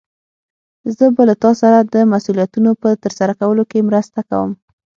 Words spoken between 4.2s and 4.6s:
کوم.